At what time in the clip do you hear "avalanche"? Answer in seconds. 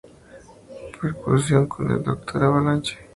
2.43-2.97